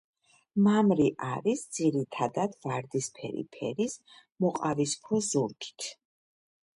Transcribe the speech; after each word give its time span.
მამრი 0.67 1.05
არის 1.25 1.59
ძირითადად 1.77 2.55
ვარდისფერი 2.67 3.43
ფერის, 3.57 3.99
მოყავისფრო 4.47 5.21
ზურგით. 5.31 5.91